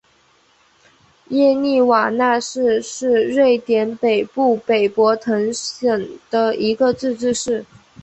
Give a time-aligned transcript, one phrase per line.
[1.27, 7.63] 耶利瓦勒市是瑞典北部北博滕省的一个自治市。